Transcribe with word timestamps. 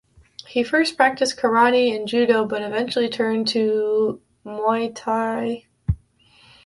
He 0.47 0.63
first 0.63 0.97
practiced 0.97 1.37
karate 1.37 1.95
and 1.95 2.07
judo 2.07 2.43
but 2.43 2.63
eventually 2.63 3.07
turned 3.07 3.47
to 3.49 4.19
Muay 4.43 4.91
Thai. 4.95 5.67